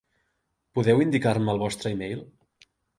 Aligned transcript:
Podeu 0.79 1.05
indicar-me 1.05 1.55
el 1.57 1.63
vostre 1.67 1.95
e-mail? 1.97 2.29